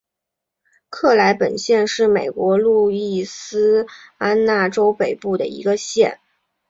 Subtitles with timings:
[0.89, 3.85] 克莱本县是美国路易斯
[4.17, 6.19] 安那州北部的一个县。